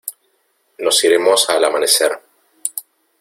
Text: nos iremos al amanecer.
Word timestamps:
nos 0.79 1.03
iremos 1.03 1.47
al 1.51 1.63
amanecer. 1.63 2.11